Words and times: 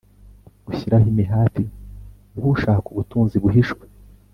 gushyiraho 0.65 1.05
imihati 1.13 1.63
nk’ushaka 2.37 2.87
ubutunzi 2.89 3.35
buhishwe 3.43 3.83